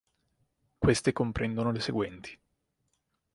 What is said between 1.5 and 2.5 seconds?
le seguenti.